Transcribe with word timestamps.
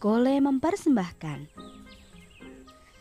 Gole 0.00 0.40
mempersembahkan. 0.40 1.52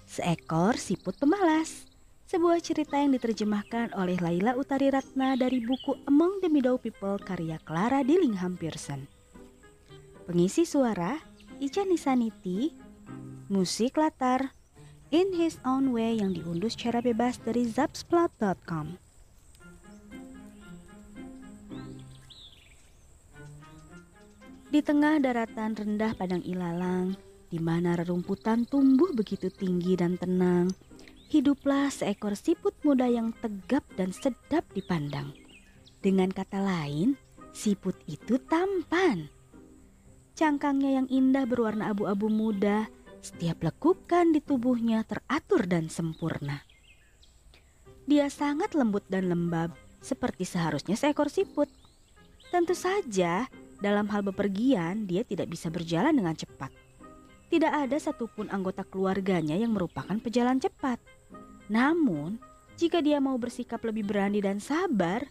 Seekor 0.03 0.75
Siput 0.75 1.15
Pemalas 1.15 1.87
Sebuah 2.27 2.59
cerita 2.59 2.99
yang 2.99 3.15
diterjemahkan 3.15 3.95
oleh 3.95 4.19
Laila 4.19 4.59
Utari 4.59 4.91
Ratna 4.91 5.39
dari 5.39 5.63
buku 5.63 5.95
Among 6.11 6.43
the 6.43 6.51
Meadow 6.51 6.75
People 6.75 7.15
karya 7.23 7.55
Clara 7.63 8.03
Dillingham 8.03 8.59
Pearson 8.59 9.07
Pengisi 10.27 10.67
suara 10.67 11.15
Ica 11.63 11.87
Nisaniti. 11.87 12.75
Musik 13.47 13.95
latar 13.95 14.51
In 15.15 15.31
His 15.31 15.55
Own 15.63 15.95
Way 15.95 16.19
yang 16.19 16.35
diunduh 16.35 16.67
secara 16.67 16.99
bebas 16.99 17.39
dari 17.39 17.63
zapsplat.com 17.63 19.08
Di 24.69 24.85
tengah 24.85 25.17
daratan 25.17 25.73
rendah 25.73 26.13
padang 26.13 26.45
ilalang, 26.45 27.17
di 27.49 27.57
mana 27.57 27.97
rerumputan 27.97 28.69
tumbuh 28.69 29.09
begitu 29.17 29.49
tinggi 29.49 29.97
dan 29.97 30.13
tenang, 30.13 30.69
hiduplah 31.33 31.89
seekor 31.89 32.37
siput 32.37 32.77
muda 32.85 33.09
yang 33.09 33.33
tegap 33.41 33.81
dan 33.97 34.13
sedap 34.13 34.61
dipandang. 34.77 35.33
Dengan 36.05 36.29
kata 36.29 36.61
lain, 36.61 37.17
siput 37.49 37.97
itu 38.05 38.37
tampan. 38.45 39.33
Cangkangnya 40.37 41.01
yang 41.01 41.07
indah 41.09 41.49
berwarna 41.49 41.89
abu-abu 41.89 42.29
muda, 42.29 42.93
setiap 43.25 43.65
lekukan 43.65 44.37
di 44.37 44.39
tubuhnya 44.39 45.01
teratur 45.01 45.65
dan 45.65 45.89
sempurna. 45.89 46.61
Dia 48.05 48.29
sangat 48.29 48.77
lembut 48.77 49.01
dan 49.09 49.33
lembab, 49.33 49.73
seperti 49.97 50.45
seharusnya 50.45 50.93
seekor 50.93 51.33
siput. 51.33 51.73
Tentu 52.53 52.77
saja, 52.77 53.49
dalam 53.79 54.11
hal 54.11 54.21
bepergian, 54.27 55.07
dia 55.07 55.23
tidak 55.23 55.51
bisa 55.51 55.71
berjalan 55.71 56.11
dengan 56.11 56.35
cepat. 56.35 56.71
Tidak 57.49 57.71
ada 57.71 57.97
satupun 57.97 58.51
anggota 58.51 58.85
keluarganya 58.85 59.57
yang 59.57 59.73
merupakan 59.73 60.19
pejalan 60.21 60.61
cepat. 60.61 61.01
Namun, 61.71 62.37
jika 62.77 63.01
dia 63.01 63.17
mau 63.17 63.39
bersikap 63.39 63.81
lebih 63.87 64.05
berani 64.05 64.43
dan 64.43 64.61
sabar, 64.61 65.25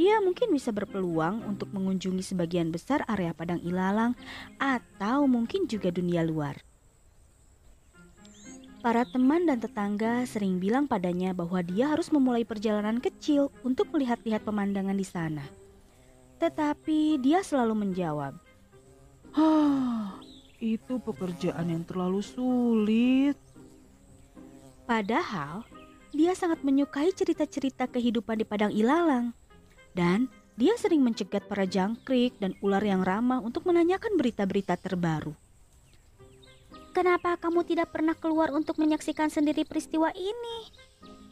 dia 0.00 0.16
mungkin 0.24 0.48
bisa 0.48 0.72
berpeluang 0.72 1.44
untuk 1.44 1.68
mengunjungi 1.76 2.24
sebagian 2.24 2.72
besar 2.72 3.04
area 3.04 3.36
padang 3.36 3.60
ilalang 3.60 4.16
atau 4.56 5.28
mungkin 5.28 5.68
juga 5.68 5.92
dunia 5.92 6.24
luar. 6.24 6.56
Para 8.80 9.04
teman 9.04 9.44
dan 9.44 9.60
tetangga 9.60 10.24
sering 10.24 10.56
bilang 10.56 10.88
padanya 10.88 11.36
bahwa 11.36 11.60
dia 11.60 11.92
harus 11.92 12.08
memulai 12.08 12.48
perjalanan 12.48 12.96
kecil 12.96 13.52
untuk 13.60 13.92
melihat-lihat 13.92 14.40
pemandangan 14.40 14.96
di 14.96 15.04
sana. 15.04 15.59
Tetapi 16.40 17.20
dia 17.20 17.44
selalu 17.44 17.84
menjawab, 17.84 18.32
Hah, 19.36 20.18
itu 20.58 20.96
pekerjaan 20.98 21.68
yang 21.68 21.84
terlalu 21.84 22.24
sulit. 22.24 23.36
Padahal 24.88 25.62
dia 26.10 26.34
sangat 26.34 26.66
menyukai 26.66 27.14
cerita-cerita 27.14 27.86
kehidupan 27.86 28.42
di 28.42 28.46
padang 28.48 28.72
ilalang. 28.74 29.36
Dan 29.94 30.26
dia 30.58 30.74
sering 30.80 31.04
mencegat 31.04 31.46
para 31.46 31.68
jangkrik 31.68 32.34
dan 32.42 32.56
ular 32.64 32.82
yang 32.82 33.06
ramah 33.06 33.38
untuk 33.38 33.68
menanyakan 33.68 34.18
berita-berita 34.18 34.74
terbaru. 34.80 35.36
Kenapa 36.90 37.38
kamu 37.38 37.62
tidak 37.62 37.94
pernah 37.94 38.18
keluar 38.18 38.50
untuk 38.50 38.76
menyaksikan 38.82 39.30
sendiri 39.30 39.62
peristiwa 39.62 40.10
ini? 40.10 40.66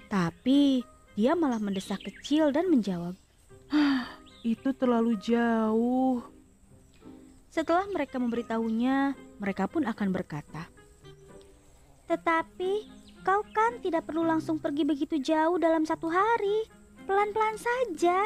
Tapi 0.07 0.87
dia 1.19 1.35
malah 1.35 1.59
mendesak 1.59 1.99
kecil 2.07 2.55
dan 2.55 2.71
menjawab, 2.71 3.19
Itu 4.49 4.73
terlalu 4.73 5.21
jauh. 5.21 6.25
Setelah 7.53 7.85
mereka 7.93 8.17
memberitahunya, 8.17 9.13
mereka 9.37 9.69
pun 9.69 9.85
akan 9.85 10.09
berkata, 10.09 10.73
"Tetapi 12.09 12.73
kau 13.29 13.45
kan 13.53 13.77
tidak 13.85 14.09
perlu 14.09 14.25
langsung 14.25 14.57
pergi 14.57 14.89
begitu 14.89 15.21
jauh 15.21 15.61
dalam 15.61 15.85
satu 15.85 16.09
hari. 16.09 16.65
Pelan-pelan 17.05 17.61
saja," 17.61 18.25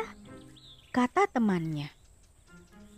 kata 0.95 1.27
temannya. 1.27 1.91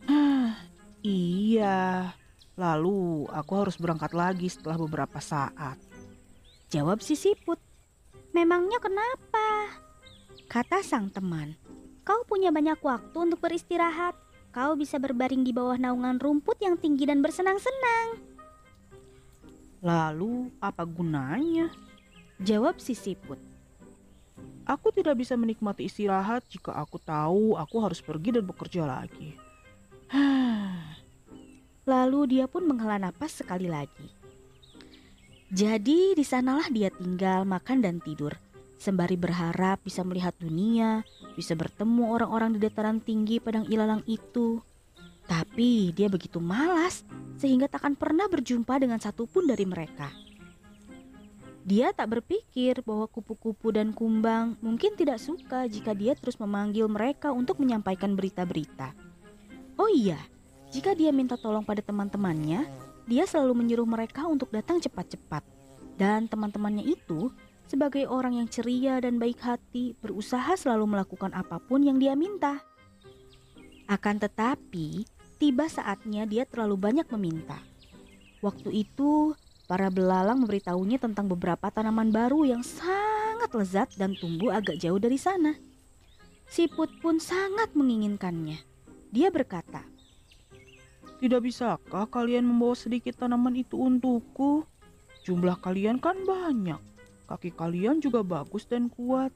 Hah, 0.04 0.60
iya. 1.00 2.12
Lalu 2.60 3.24
aku 3.32 3.52
harus 3.56 3.80
berangkat 3.80 4.12
lagi 4.12 4.52
setelah 4.52 4.76
beberapa 4.76 5.16
saat. 5.16 5.80
Jawab 6.68 7.00
si 7.00 7.16
siput. 7.16 7.56
"Memangnya 8.36 8.76
kenapa?" 8.84 9.80
kata 10.44 10.84
sang 10.84 11.08
teman. 11.08 11.63
"Kau 12.04 12.22
punya 12.28 12.52
banyak 12.52 12.78
waktu 12.84 13.16
untuk 13.16 13.40
beristirahat. 13.40 14.14
Kau 14.54 14.76
bisa 14.78 15.00
berbaring 15.00 15.42
di 15.42 15.50
bawah 15.50 15.80
naungan 15.80 16.20
rumput 16.20 16.60
yang 16.60 16.76
tinggi 16.76 17.08
dan 17.08 17.24
bersenang-senang." 17.24 18.20
Lalu 19.84 20.48
apa 20.64 20.84
gunanya? 20.88 21.68
Jawab 22.40 22.80
si 22.80 22.96
siput. 22.96 23.36
Aku 24.64 24.88
tidak 24.88 25.20
bisa 25.20 25.36
menikmati 25.36 25.84
istirahat 25.84 26.40
jika 26.48 26.72
aku 26.72 26.96
tahu 26.96 27.52
aku 27.60 27.76
harus 27.84 28.00
pergi 28.00 28.40
dan 28.40 28.48
bekerja 28.48 28.88
lagi. 28.88 29.36
Lalu 31.92 32.20
dia 32.32 32.48
pun 32.48 32.64
menghela 32.64 32.96
napas 32.96 33.44
sekali 33.44 33.68
lagi. 33.68 34.08
Jadi 35.52 36.16
di 36.16 36.24
sanalah 36.24 36.72
dia 36.72 36.88
tinggal, 36.88 37.44
makan 37.44 37.84
dan 37.84 38.00
tidur. 38.00 38.32
Sembari 38.78 39.16
berharap 39.16 39.80
bisa 39.82 40.02
melihat 40.02 40.34
dunia, 40.36 41.06
bisa 41.38 41.56
bertemu 41.56 42.10
orang-orang 42.14 42.56
di 42.56 42.58
dataran 42.60 42.98
tinggi 43.00 43.40
padang 43.40 43.64
ilalang 43.70 44.02
itu. 44.04 44.60
Tapi 45.24 45.94
dia 45.96 46.12
begitu 46.12 46.36
malas 46.36 47.06
sehingga 47.40 47.64
takkan 47.64 47.96
pernah 47.96 48.28
berjumpa 48.28 48.76
dengan 48.76 49.00
satupun 49.00 49.48
dari 49.48 49.64
mereka. 49.64 50.12
Dia 51.64 51.96
tak 51.96 52.20
berpikir 52.20 52.84
bahwa 52.84 53.08
kupu-kupu 53.08 53.72
dan 53.72 53.96
kumbang 53.96 54.60
mungkin 54.60 55.00
tidak 55.00 55.16
suka 55.16 55.64
jika 55.64 55.96
dia 55.96 56.12
terus 56.12 56.36
memanggil 56.36 56.84
mereka 56.92 57.32
untuk 57.32 57.56
menyampaikan 57.56 58.12
berita-berita. 58.12 58.92
Oh 59.80 59.88
iya, 59.88 60.20
jika 60.68 60.92
dia 60.92 61.08
minta 61.08 61.40
tolong 61.40 61.64
pada 61.64 61.80
teman-temannya, 61.80 62.68
dia 63.08 63.24
selalu 63.24 63.64
menyuruh 63.64 63.88
mereka 63.88 64.28
untuk 64.28 64.52
datang 64.52 64.76
cepat-cepat. 64.76 65.40
Dan 65.96 66.28
teman-temannya 66.28 66.84
itu, 66.84 67.32
sebagai 67.68 68.04
orang 68.08 68.38
yang 68.38 68.48
ceria 68.48 69.00
dan 69.00 69.16
baik 69.16 69.40
hati, 69.40 69.96
berusaha 69.98 70.54
selalu 70.56 70.96
melakukan 70.96 71.32
apa 71.32 71.60
pun 71.60 71.80
yang 71.84 71.96
dia 71.96 72.12
minta. 72.12 72.60
Akan 73.84 74.16
tetapi, 74.16 75.04
tiba 75.36 75.68
saatnya 75.68 76.24
dia 76.24 76.48
terlalu 76.48 76.76
banyak 76.80 77.06
meminta. 77.12 77.60
Waktu 78.40 78.84
itu, 78.84 79.36
para 79.64 79.88
belalang 79.88 80.44
memberitahunya 80.44 81.00
tentang 81.00 81.28
beberapa 81.28 81.72
tanaman 81.72 82.12
baru 82.12 82.44
yang 82.44 82.62
sangat 82.64 83.50
lezat 83.52 83.88
dan 83.96 84.12
tumbuh 84.16 84.52
agak 84.52 84.76
jauh 84.80 85.00
dari 85.00 85.16
sana. 85.16 85.56
Siput 86.48 86.92
pun 87.00 87.16
sangat 87.16 87.72
menginginkannya. 87.72 88.60
Dia 89.08 89.32
berkata, 89.32 89.84
Tidak 91.20 91.40
bisakah 91.40 92.04
kalian 92.12 92.44
membawa 92.44 92.76
sedikit 92.76 93.16
tanaman 93.16 93.56
itu 93.56 93.80
untukku? 93.80 94.68
Jumlah 95.24 95.56
kalian 95.64 95.96
kan 95.96 96.20
banyak. 96.20 96.93
Kaki 97.24 97.56
kalian 97.56 98.04
juga 98.04 98.20
bagus 98.20 98.68
dan 98.68 98.92
kuat. 98.92 99.32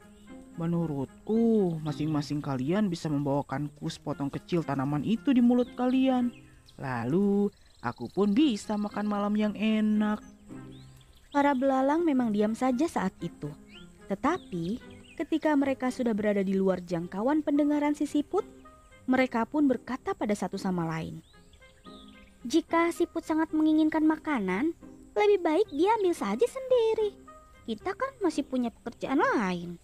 Menurutku, 0.58 1.78
masing-masing 1.80 2.42
kalian 2.42 2.90
bisa 2.90 3.06
membawakanku 3.06 3.86
sepotong 3.86 4.28
kecil 4.28 4.66
tanaman 4.66 5.06
itu 5.06 5.30
di 5.30 5.38
mulut 5.38 5.70
kalian. 5.78 6.34
Lalu, 6.76 7.48
aku 7.80 8.10
pun 8.10 8.34
bisa 8.34 8.74
makan 8.74 9.06
malam 9.06 9.34
yang 9.38 9.54
enak. 9.54 10.18
Para 11.30 11.54
belalang 11.54 12.02
memang 12.02 12.34
diam 12.34 12.58
saja 12.58 12.90
saat 12.90 13.14
itu. 13.22 13.48
Tetapi, 14.10 14.82
ketika 15.14 15.54
mereka 15.54 15.94
sudah 15.94 16.10
berada 16.10 16.42
di 16.42 16.58
luar 16.58 16.82
jangkauan 16.82 17.46
pendengaran 17.46 17.94
si 17.94 18.10
siput, 18.10 18.42
mereka 19.06 19.46
pun 19.46 19.70
berkata 19.70 20.12
pada 20.12 20.34
satu 20.34 20.58
sama 20.58 20.84
lain. 20.84 21.22
Jika 22.42 22.90
siput 22.90 23.22
sangat 23.22 23.54
menginginkan 23.54 24.02
makanan, 24.02 24.74
lebih 25.14 25.38
baik 25.42 25.68
dia 25.70 25.94
ambil 25.98 26.14
saja 26.14 26.46
sendiri. 26.46 27.27
Kita 27.68 27.92
kan 27.92 28.16
masih 28.24 28.48
punya 28.48 28.72
pekerjaan 28.72 29.20
lain. 29.20 29.76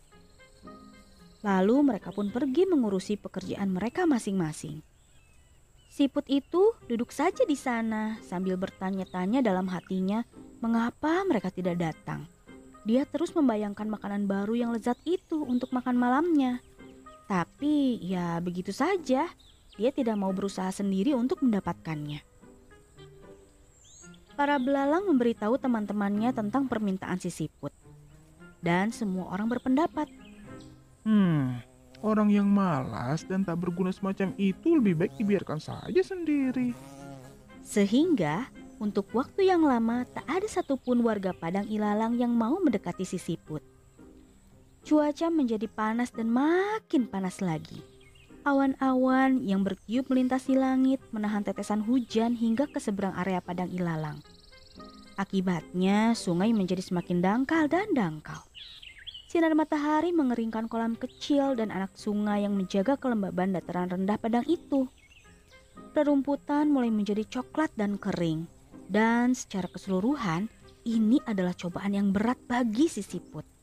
Lalu 1.44 1.92
mereka 1.92 2.08
pun 2.16 2.32
pergi 2.32 2.64
mengurusi 2.64 3.20
pekerjaan 3.20 3.76
mereka 3.76 4.08
masing-masing. 4.08 4.80
Siput 5.92 6.24
itu 6.32 6.72
duduk 6.88 7.12
saja 7.12 7.44
di 7.44 7.52
sana 7.52 8.16
sambil 8.24 8.56
bertanya-tanya 8.56 9.44
dalam 9.44 9.68
hatinya 9.68 10.24
mengapa 10.64 11.28
mereka 11.28 11.52
tidak 11.52 11.76
datang. 11.76 12.24
Dia 12.88 13.04
terus 13.04 13.36
membayangkan 13.36 13.92
makanan 13.92 14.24
baru 14.24 14.56
yang 14.56 14.72
lezat 14.72 14.96
itu 15.04 15.44
untuk 15.44 15.68
makan 15.76 16.00
malamnya. 16.00 16.64
Tapi 17.28 18.00
ya 18.00 18.40
begitu 18.40 18.72
saja, 18.72 19.28
dia 19.76 19.90
tidak 19.92 20.16
mau 20.16 20.32
berusaha 20.32 20.72
sendiri 20.72 21.12
untuk 21.12 21.44
mendapatkannya. 21.44 22.33
Para 24.34 24.58
belalang 24.58 25.06
memberitahu 25.06 25.56
teman-temannya 25.58 26.34
tentang 26.34 26.66
permintaan 26.66 27.22
si 27.22 27.30
siput. 27.30 27.70
Dan 28.58 28.90
semua 28.90 29.30
orang 29.30 29.46
berpendapat 29.46 30.10
Hmm, 31.04 31.60
orang 32.00 32.32
yang 32.32 32.48
malas 32.48 33.28
dan 33.28 33.44
tak 33.44 33.60
berguna 33.60 33.92
semacam 33.92 34.32
itu 34.40 34.72
lebih 34.72 34.96
baik 34.96 35.12
dibiarkan 35.20 35.60
saja 35.60 36.00
sendiri. 36.00 36.72
Sehingga 37.60 38.48
Untuk 38.82 39.06
waktu 39.14 39.46
yang 39.46 39.62
lama, 39.62 40.02
tak 40.02 40.26
ada 40.26 40.50
satupun 40.50 41.06
warga 41.06 41.30
Padang 41.30 41.64
Ilalang 41.70 42.18
yang 42.18 42.34
mau 42.34 42.58
mendekati 42.58 43.06
si 43.06 43.22
siput. 43.22 43.62
Cuaca 44.82 45.30
menjadi 45.30 45.70
panas 45.70 46.10
dan 46.10 46.26
makin 46.28 47.06
panas 47.06 47.38
lagi. 47.38 47.93
Awan-awan 48.44 49.40
yang 49.40 49.64
bertiup 49.64 50.12
melintasi 50.12 50.52
langit 50.52 51.00
menahan 51.16 51.40
tetesan 51.40 51.80
hujan 51.80 52.36
hingga 52.36 52.68
ke 52.68 52.76
seberang 52.76 53.16
area 53.16 53.40
Padang 53.40 53.72
Ilalang. 53.72 54.20
Akibatnya, 55.16 56.12
sungai 56.12 56.52
menjadi 56.52 56.84
semakin 56.84 57.24
dangkal 57.24 57.72
dan 57.72 57.96
dangkal. 57.96 58.44
Sinar 59.32 59.56
matahari 59.56 60.12
mengeringkan 60.12 60.68
kolam 60.68 60.92
kecil 60.92 61.56
dan 61.56 61.72
anak 61.72 61.96
sungai 61.96 62.44
yang 62.44 62.52
menjaga 62.52 63.00
kelembaban 63.00 63.56
dataran 63.56 63.88
rendah 63.88 64.20
Padang 64.20 64.44
itu. 64.44 64.92
Rerumputan 65.96 66.68
mulai 66.68 66.92
menjadi 66.92 67.24
coklat 67.24 67.72
dan 67.80 67.96
kering. 67.96 68.44
Dan 68.84 69.32
secara 69.32 69.72
keseluruhan, 69.72 70.52
ini 70.84 71.16
adalah 71.24 71.56
cobaan 71.56 71.96
yang 71.96 72.12
berat 72.12 72.36
bagi 72.44 72.92
si 72.92 73.00
siput. 73.00 73.53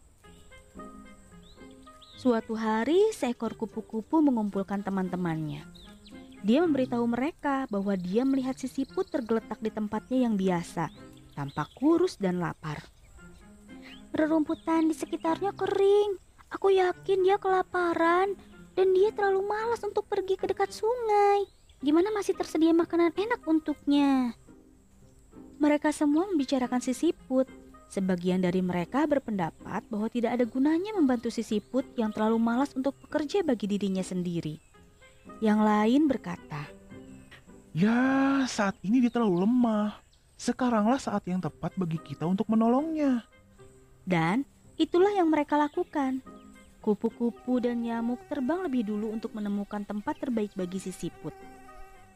Suatu 2.22 2.54
hari, 2.54 3.10
seekor 3.18 3.58
kupu-kupu 3.58 4.22
mengumpulkan 4.22 4.86
teman-temannya. 4.86 5.66
Dia 6.46 6.62
memberitahu 6.62 7.02
mereka 7.10 7.66
bahwa 7.66 7.98
dia 7.98 8.22
melihat 8.22 8.54
si 8.62 8.70
siput 8.70 9.10
tergeletak 9.10 9.58
di 9.58 9.74
tempatnya 9.74 10.30
yang 10.30 10.38
biasa, 10.38 10.94
tampak 11.34 11.74
kurus 11.74 12.22
dan 12.22 12.38
lapar. 12.38 12.78
Rerumputan 14.14 14.86
di 14.86 14.94
sekitarnya 14.94 15.50
kering. 15.58 16.22
Aku 16.54 16.70
yakin 16.70 17.26
dia 17.26 17.42
kelaparan 17.42 18.38
dan 18.78 18.88
dia 18.94 19.10
terlalu 19.10 19.42
malas 19.42 19.82
untuk 19.82 20.06
pergi 20.06 20.38
ke 20.38 20.46
dekat 20.46 20.70
sungai. 20.70 21.50
Gimana 21.82 22.14
masih 22.14 22.38
tersedia 22.38 22.70
makanan 22.70 23.18
enak 23.18 23.42
untuknya? 23.50 24.38
Mereka 25.58 25.90
semua 25.90 26.30
membicarakan 26.30 26.86
si 26.86 26.94
siput, 26.94 27.50
Sebagian 27.92 28.40
dari 28.40 28.64
mereka 28.64 29.04
berpendapat 29.04 29.84
bahwa 29.92 30.08
tidak 30.08 30.40
ada 30.40 30.48
gunanya 30.48 30.96
membantu 30.96 31.28
si 31.28 31.44
siput 31.44 31.84
yang 32.00 32.16
terlalu 32.16 32.40
malas 32.40 32.72
untuk 32.72 32.96
bekerja 33.04 33.44
bagi 33.44 33.68
dirinya 33.68 34.00
sendiri. 34.00 34.64
Yang 35.44 35.60
lain 35.60 36.02
berkata, 36.08 36.72
Ya, 37.76 38.00
saat 38.48 38.80
ini 38.88 39.04
dia 39.04 39.12
terlalu 39.12 39.44
lemah. 39.44 40.00
Sekaranglah 40.40 41.04
saat 41.04 41.28
yang 41.28 41.44
tepat 41.44 41.76
bagi 41.76 42.00
kita 42.00 42.24
untuk 42.24 42.48
menolongnya. 42.48 43.28
Dan 44.08 44.48
itulah 44.80 45.12
yang 45.12 45.28
mereka 45.28 45.60
lakukan. 45.60 46.24
Kupu-kupu 46.80 47.60
dan 47.60 47.84
nyamuk 47.84 48.24
terbang 48.32 48.64
lebih 48.64 48.88
dulu 48.88 49.12
untuk 49.12 49.36
menemukan 49.36 49.84
tempat 49.84 50.16
terbaik 50.16 50.56
bagi 50.56 50.80
si 50.80 50.96
siput 50.96 51.36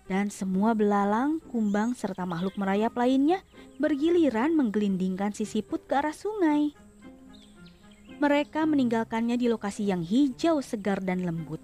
dan 0.05 0.29
semua 0.29 0.77
belalang, 0.77 1.41
kumbang, 1.49 1.97
serta 1.97 2.29
makhluk 2.29 2.53
merayap 2.61 2.93
lainnya 2.93 3.41
bergiliran 3.81 4.53
menggelindingkan 4.53 5.33
si 5.33 5.49
siput 5.49 5.81
ke 5.89 5.97
arah 5.97 6.13
sungai. 6.13 6.77
Mereka 8.15 8.63
meninggalkannya 8.63 9.35
di 9.35 9.49
lokasi 9.51 9.91
yang 9.91 10.05
hijau, 10.05 10.63
segar, 10.63 11.03
dan 11.03 11.25
lembut. 11.25 11.59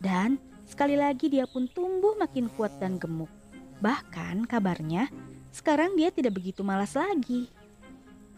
Dan 0.00 0.40
sekali 0.66 0.98
lagi 0.98 1.30
dia 1.30 1.46
pun 1.46 1.70
tumbuh 1.70 2.18
makin 2.18 2.50
kuat 2.50 2.74
dan 2.82 2.98
gemuk. 2.98 3.30
Bahkan 3.78 4.50
kabarnya 4.50 5.06
sekarang 5.54 5.94
dia 5.94 6.10
tidak 6.10 6.40
begitu 6.40 6.66
malas 6.66 6.98
lagi. 6.98 7.46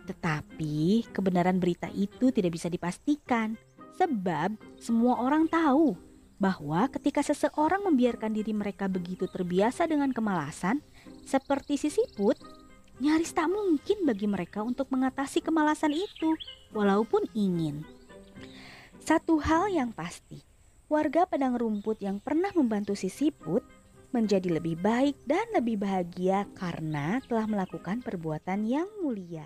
Tetapi 0.05 1.09
kebenaran 1.15 1.57
berita 1.57 1.89
itu 1.95 2.29
tidak 2.29 2.53
bisa 2.53 2.69
dipastikan 2.69 3.57
sebab 3.97 4.53
semua 4.77 5.23
orang 5.25 5.49
tahu 5.49 5.97
bahwa 6.39 6.91
ketika 6.91 7.23
seseorang 7.23 7.87
membiarkan 7.87 8.35
diri 8.35 8.51
mereka 8.51 8.91
begitu 8.91 9.31
terbiasa 9.31 9.87
dengan 9.87 10.11
kemalasan, 10.11 10.83
seperti 11.25 11.79
si 11.79 11.89
siput, 11.89 12.37
nyaris 12.99 13.35
tak 13.35 13.51
mungkin 13.51 14.07
bagi 14.07 14.27
mereka 14.27 14.63
untuk 14.63 14.91
mengatasi 14.91 15.43
kemalasan 15.43 15.95
itu, 15.95 16.35
walaupun 16.75 17.27
ingin. 17.33 17.87
Satu 19.05 19.39
hal 19.41 19.69
yang 19.71 19.93
pasti, 19.93 20.43
warga 20.89 21.29
Padang 21.29 21.55
Rumput 21.61 22.01
yang 22.01 22.19
pernah 22.19 22.51
membantu 22.57 22.97
si 22.97 23.13
siput 23.13 23.63
menjadi 24.15 24.63
lebih 24.63 24.79
baik 24.79 25.19
dan 25.27 25.43
lebih 25.51 25.83
bahagia 25.83 26.47
karena 26.55 27.19
telah 27.27 27.51
melakukan 27.51 27.99
perbuatan 27.99 28.63
yang 28.63 28.87
mulia. 29.03 29.45